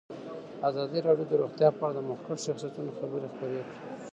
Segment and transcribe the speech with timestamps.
[0.69, 3.73] ازادي راډیو د روغتیا په اړه د مخکښو شخصیتونو خبرې خپرې کړي.